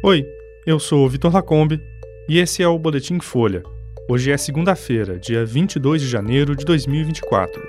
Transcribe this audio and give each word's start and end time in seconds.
Oi, 0.00 0.24
eu 0.64 0.78
sou 0.78 1.04
o 1.04 1.08
Vitor 1.08 1.34
Lacombe 1.34 1.82
e 2.28 2.38
esse 2.38 2.62
é 2.62 2.68
o 2.68 2.78
Boletim 2.78 3.18
Folha. 3.18 3.64
Hoje 4.08 4.30
é 4.30 4.36
segunda-feira, 4.36 5.18
dia 5.18 5.44
22 5.44 6.02
de 6.02 6.06
janeiro 6.06 6.54
de 6.54 6.64
2024. 6.64 7.60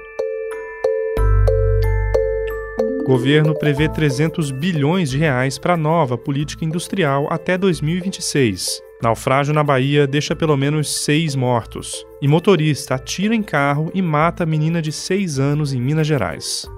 O 3.01 3.03
governo 3.03 3.57
prevê 3.57 3.89
300 3.89 4.51
bilhões 4.51 5.09
de 5.09 5.17
reais 5.17 5.57
para 5.57 5.75
nova 5.75 6.19
política 6.19 6.63
industrial 6.63 7.25
até 7.31 7.57
2026. 7.57 8.79
Naufrágio 9.01 9.51
na 9.51 9.63
Bahia 9.63 10.05
deixa 10.05 10.35
pelo 10.35 10.55
menos 10.55 11.03
seis 11.03 11.35
mortos. 11.35 12.05
E 12.21 12.27
motorista 12.27 12.93
atira 12.93 13.33
em 13.33 13.41
carro 13.41 13.89
e 13.91 14.03
mata 14.03 14.45
menina 14.45 14.83
de 14.83 14.91
seis 14.91 15.39
anos 15.39 15.73
em 15.73 15.81
Minas 15.81 16.05
Gerais. 16.05 16.69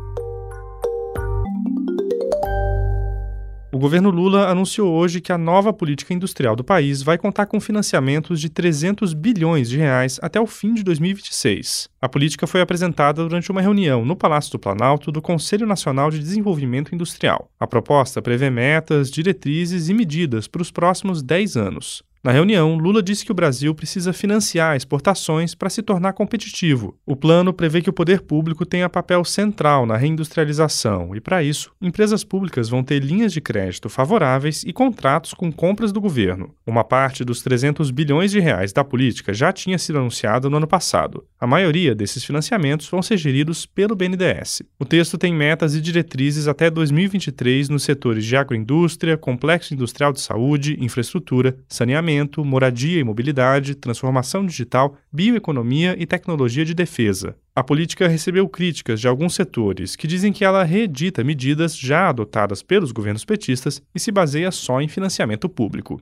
Governo 3.82 4.11
Lula 4.11 4.48
anunciou 4.48 4.94
hoje 4.94 5.20
que 5.20 5.31
a 5.31 5.38
nova 5.38 5.73
política 5.73 6.13
industrial 6.13 6.55
do 6.55 6.63
país 6.63 7.02
vai 7.02 7.17
contar 7.17 7.48
com 7.48 7.59
financiamentos 7.59 8.39
de 8.39 8.48
300 8.48 9.13
bilhões 9.13 9.70
de 9.70 9.77
reais 9.77 10.20
até 10.22 10.39
o 10.39 10.45
fim 10.45 10.73
de 10.73 10.84
2026. 10.84 11.89
A 11.99 12.08
política 12.08 12.45
foi 12.45 12.62
apresentada 12.62 13.23
durante 13.23 13.52
uma 13.52 13.62
reunião 13.62 14.05
no 14.05 14.16
Palácio 14.16 14.52
do 14.52 14.59
Planalto 14.59 15.12
do 15.12 15.22
Conselho 15.22 15.66
Nacional 15.66 16.12
de 16.12 16.20
Desenvolvimento 16.20 16.94
Industrial. 16.94 17.49
A 17.59 17.66
proposta 17.66 18.22
prevê 18.22 18.49
metas, 18.52 19.09
diretrizes 19.09 19.89
e 19.89 19.94
medidas 19.94 20.48
para 20.48 20.61
os 20.61 20.72
próximos 20.72 21.23
10 21.23 21.58
anos. 21.58 22.03
Na 22.23 22.31
reunião, 22.31 22.77
Lula 22.77 23.02
disse 23.02 23.25
que 23.25 23.31
o 23.31 23.35
Brasil 23.35 23.73
precisa 23.73 24.13
financiar 24.13 24.77
exportações 24.77 25.55
para 25.55 25.71
se 25.71 25.81
tornar 25.81 26.13
competitivo. 26.13 26.95
O 27.03 27.16
plano 27.16 27.52
prevê 27.52 27.81
que 27.81 27.89
o 27.89 27.94
poder 27.94 28.21
público 28.21 28.63
tenha 28.63 28.88
papel 28.88 29.25
central 29.25 29.88
na 29.88 29.97
reindustrialização 29.97 31.16
e, 31.16 31.20
para 31.20 31.41
isso, 31.41 31.71
empresas 31.81 32.23
públicas 32.23 32.70
vão 32.70 32.84
ter 32.84 32.99
linhas 32.99 33.34
de 33.34 33.41
crédito 33.41 33.89
favoráveis 33.89 34.63
e 34.63 34.71
contratos 34.71 35.34
com 35.34 35.52
compras 35.52 35.91
do 35.91 35.99
governo. 35.99 36.53
Uma 36.63 36.84
parte 36.84 37.25
dos 37.25 37.41
300 37.41 37.89
bilhões 37.89 38.30
de 38.30 38.39
reais 38.39 38.72
da 38.72 38.83
política 38.83 39.33
já 39.33 39.52
tinha 39.52 39.80
sido 39.80 39.97
anunciada 39.97 40.47
no 40.47 40.58
ano 40.58 40.67
passado. 40.67 41.25
A 41.39 41.47
maioria 41.47 41.95
desses 41.95 42.23
financiamentos 42.23 42.88
vão 42.88 43.02
ser 43.02 43.17
geridos 43.17 43.66
pelo 43.66 43.95
BNDES. 43.95 44.61
O 44.80 44.85
texto 44.85 45.17
tem 45.17 45.33
metas 45.33 45.73
e 45.73 45.81
diretrizes 45.81 46.47
até 46.47 46.69
2023 46.69 47.67
nos 47.67 47.81
setores 47.81 48.23
de 48.23 48.38
agroindústria, 48.38 49.17
complexo 49.17 49.73
industrial 49.73 50.13
de 50.13 50.22
saúde, 50.22 50.78
infraestrutura, 50.80 51.58
saneamento 51.67 52.11
saneamento, 52.12 52.44
moradia 52.44 53.00
e 53.00 53.04
mobilidade, 53.04 53.76
transformação 53.76 54.45
digital, 54.45 54.98
bioeconomia 55.12 55.95
e 55.98 56.06
tecnologia 56.06 56.66
de 56.66 56.73
defesa. 56.73 57.36
A 57.56 57.64
política 57.64 58.08
recebeu 58.08 58.48
críticas 58.50 59.00
de 59.00 59.08
alguns 59.08 59.34
setores 59.34 59.95
que 59.95 60.08
dizem 60.08 60.34
que 60.34 60.44
ela 60.44 60.64
reedita 60.64 61.23
medidas 61.23 61.78
já 61.78 62.09
adotadas 62.09 62.62
pelos 62.62 62.92
governos 62.92 63.26
petistas 63.26 63.81
e 63.95 64.00
se 64.00 64.12
baseia 64.12 64.52
só 64.52 64.81
em 64.81 64.88
financiamento 64.88 65.48
público. 65.48 66.02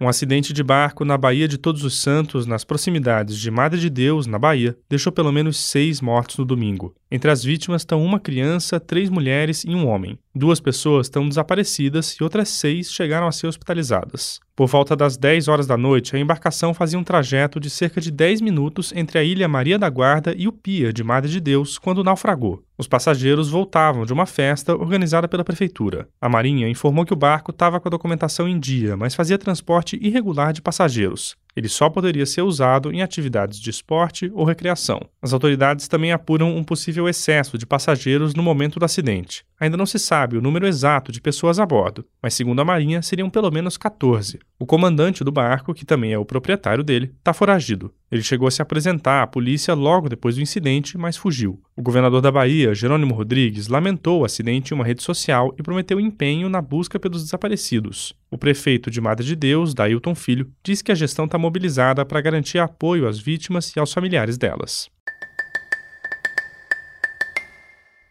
Um 0.00 0.08
acidente 0.08 0.52
de 0.52 0.64
barco 0.64 1.04
na 1.04 1.16
Baía 1.16 1.46
de 1.46 1.56
Todos 1.56 1.84
os 1.84 2.00
Santos, 2.00 2.44
nas 2.44 2.64
proximidades 2.64 3.38
de 3.38 3.50
Madre 3.52 3.78
de 3.78 3.88
Deus, 3.88 4.26
na 4.26 4.36
Bahia, 4.36 4.76
deixou 4.88 5.12
pelo 5.12 5.30
menos 5.30 5.56
seis 5.56 6.00
mortos 6.00 6.38
no 6.38 6.44
domingo. 6.44 6.92
Entre 7.14 7.30
as 7.30 7.44
vítimas 7.44 7.82
estão 7.82 8.02
uma 8.02 8.18
criança, 8.18 8.80
três 8.80 9.10
mulheres 9.10 9.64
e 9.64 9.74
um 9.74 9.86
homem. 9.86 10.18
Duas 10.34 10.60
pessoas 10.60 11.08
estão 11.08 11.28
desaparecidas 11.28 12.12
e 12.12 12.24
outras 12.24 12.48
seis 12.48 12.90
chegaram 12.90 13.26
a 13.26 13.32
ser 13.32 13.48
hospitalizadas. 13.48 14.40
Por 14.56 14.66
volta 14.66 14.96
das 14.96 15.18
10 15.18 15.46
horas 15.48 15.66
da 15.66 15.76
noite, 15.76 16.16
a 16.16 16.18
embarcação 16.18 16.72
fazia 16.72 16.98
um 16.98 17.04
trajeto 17.04 17.60
de 17.60 17.68
cerca 17.68 18.00
de 18.00 18.10
10 18.10 18.40
minutos 18.40 18.94
entre 18.96 19.18
a 19.18 19.24
ilha 19.24 19.46
Maria 19.46 19.78
da 19.78 19.90
Guarda 19.90 20.34
e 20.34 20.48
o 20.48 20.52
Pia 20.52 20.90
de 20.90 21.04
Madre 21.04 21.30
de 21.30 21.38
Deus 21.38 21.78
quando 21.78 22.02
naufragou. 22.02 22.62
Os 22.78 22.88
passageiros 22.88 23.50
voltavam 23.50 24.06
de 24.06 24.12
uma 24.12 24.24
festa 24.24 24.74
organizada 24.74 25.28
pela 25.28 25.44
prefeitura. 25.44 26.08
A 26.18 26.30
Marinha 26.30 26.68
informou 26.68 27.04
que 27.04 27.12
o 27.12 27.16
barco 27.16 27.50
estava 27.50 27.78
com 27.78 27.88
a 27.88 27.90
documentação 27.90 28.48
em 28.48 28.58
dia, 28.58 28.96
mas 28.96 29.14
fazia 29.14 29.36
transporte 29.36 29.98
irregular 30.00 30.52
de 30.52 30.62
passageiros. 30.62 31.36
Ele 31.54 31.68
só 31.68 31.90
poderia 31.90 32.24
ser 32.24 32.42
usado 32.42 32.92
em 32.92 33.02
atividades 33.02 33.60
de 33.60 33.70
esporte 33.70 34.30
ou 34.34 34.44
recreação. 34.44 35.00
As 35.20 35.32
autoridades 35.32 35.86
também 35.88 36.12
apuram 36.12 36.56
um 36.56 36.64
possível 36.64 37.08
excesso 37.08 37.58
de 37.58 37.66
passageiros 37.66 38.34
no 38.34 38.42
momento 38.42 38.78
do 38.78 38.84
acidente. 38.84 39.44
Ainda 39.60 39.76
não 39.76 39.86
se 39.86 39.98
sabe 39.98 40.36
o 40.36 40.42
número 40.42 40.66
exato 40.66 41.12
de 41.12 41.20
pessoas 41.20 41.58
a 41.58 41.66
bordo, 41.66 42.04
mas 42.22 42.34
segundo 42.34 42.60
a 42.60 42.64
Marinha 42.64 43.02
seriam 43.02 43.30
pelo 43.30 43.50
menos 43.50 43.76
14. 43.76 44.40
O 44.62 44.64
comandante 44.64 45.24
do 45.24 45.32
barco, 45.32 45.74
que 45.74 45.84
também 45.84 46.12
é 46.12 46.18
o 46.18 46.24
proprietário 46.24 46.84
dele, 46.84 47.12
está 47.18 47.32
foragido. 47.32 47.92
Ele 48.08 48.22
chegou 48.22 48.46
a 48.46 48.50
se 48.52 48.62
apresentar 48.62 49.20
à 49.20 49.26
polícia 49.26 49.74
logo 49.74 50.08
depois 50.08 50.36
do 50.36 50.40
incidente, 50.40 50.96
mas 50.96 51.16
fugiu. 51.16 51.60
O 51.76 51.82
governador 51.82 52.20
da 52.20 52.30
Bahia, 52.30 52.72
Jerônimo 52.72 53.12
Rodrigues, 53.12 53.66
lamentou 53.66 54.20
o 54.20 54.24
acidente 54.24 54.72
em 54.72 54.76
uma 54.76 54.84
rede 54.84 55.02
social 55.02 55.52
e 55.58 55.64
prometeu 55.64 55.98
empenho 55.98 56.48
na 56.48 56.62
busca 56.62 56.96
pelos 56.96 57.24
desaparecidos. 57.24 58.14
O 58.30 58.38
prefeito 58.38 58.88
de 58.88 59.00
Madre 59.00 59.26
de 59.26 59.34
Deus, 59.34 59.74
Dailton 59.74 60.14
Filho, 60.14 60.48
disse 60.62 60.84
que 60.84 60.92
a 60.92 60.94
gestão 60.94 61.24
está 61.24 61.36
mobilizada 61.36 62.04
para 62.04 62.20
garantir 62.20 62.58
apoio 62.58 63.08
às 63.08 63.18
vítimas 63.18 63.74
e 63.74 63.80
aos 63.80 63.92
familiares 63.92 64.38
delas. 64.38 64.88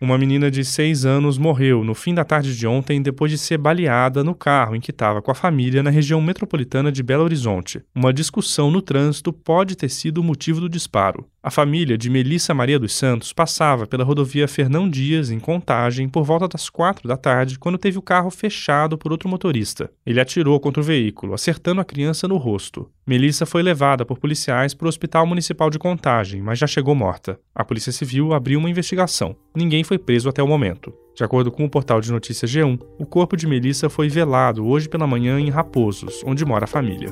Uma 0.03 0.17
menina 0.17 0.49
de 0.49 0.65
6 0.65 1.05
anos 1.05 1.37
morreu 1.37 1.83
no 1.83 1.93
fim 1.93 2.11
da 2.11 2.25
tarde 2.25 2.57
de 2.57 2.65
ontem 2.65 2.99
depois 2.99 3.31
de 3.31 3.37
ser 3.37 3.59
baleada 3.59 4.23
no 4.23 4.33
carro 4.33 4.75
em 4.75 4.79
que 4.79 4.89
estava 4.89 5.21
com 5.21 5.29
a 5.29 5.35
família 5.35 5.83
na 5.83 5.91
região 5.91 6.19
metropolitana 6.19 6.91
de 6.91 7.03
Belo 7.03 7.23
Horizonte. 7.23 7.83
Uma 7.93 8.11
discussão 8.11 8.71
no 8.71 8.81
trânsito 8.81 9.31
pode 9.31 9.75
ter 9.75 9.89
sido 9.89 10.17
o 10.17 10.23
motivo 10.23 10.59
do 10.59 10.67
disparo. 10.67 11.27
A 11.43 11.49
família 11.49 11.97
de 11.97 12.07
Melissa 12.07 12.53
Maria 12.53 12.77
dos 12.77 12.93
Santos 12.93 13.33
passava 13.33 13.87
pela 13.87 14.03
rodovia 14.03 14.47
Fernão 14.47 14.87
Dias, 14.87 15.31
em 15.31 15.39
Contagem, 15.39 16.07
por 16.07 16.23
volta 16.23 16.47
das 16.47 16.69
quatro 16.69 17.07
da 17.07 17.17
tarde, 17.17 17.57
quando 17.57 17.79
teve 17.79 17.97
o 17.97 18.01
carro 18.01 18.29
fechado 18.29 18.95
por 18.95 19.11
outro 19.11 19.27
motorista. 19.27 19.89
Ele 20.05 20.19
atirou 20.19 20.59
contra 20.59 20.79
o 20.79 20.85
veículo, 20.85 21.33
acertando 21.33 21.81
a 21.81 21.85
criança 21.85 22.27
no 22.27 22.37
rosto. 22.37 22.87
Melissa 23.07 23.43
foi 23.47 23.63
levada 23.63 24.05
por 24.05 24.19
policiais 24.19 24.75
para 24.75 24.85
o 24.85 24.89
Hospital 24.89 25.25
Municipal 25.25 25.71
de 25.71 25.79
Contagem, 25.79 26.43
mas 26.43 26.59
já 26.59 26.67
chegou 26.67 26.93
morta. 26.93 27.39
A 27.55 27.65
Polícia 27.65 27.91
Civil 27.91 28.33
abriu 28.33 28.59
uma 28.59 28.69
investigação. 28.69 29.35
Ninguém 29.55 29.83
foi 29.83 29.97
preso 29.97 30.29
até 30.29 30.43
o 30.43 30.47
momento. 30.47 30.93
De 31.15 31.23
acordo 31.23 31.51
com 31.51 31.65
o 31.65 31.69
portal 31.69 31.99
de 32.01 32.11
notícias 32.11 32.51
G1, 32.51 32.79
o 32.99 33.05
corpo 33.05 33.35
de 33.35 33.47
Melissa 33.47 33.89
foi 33.89 34.09
velado 34.09 34.63
hoje 34.63 34.87
pela 34.87 35.07
manhã 35.07 35.39
em 35.39 35.49
Raposos, 35.49 36.21
onde 36.23 36.45
mora 36.45 36.65
a 36.65 36.67
família. 36.67 37.11